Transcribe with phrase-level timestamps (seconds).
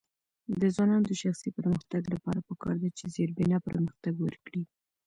[0.59, 4.63] د ځوانانو د شخصي پرمختګ لپاره پکار ده چې زیربنا پرمختګ ورکړي.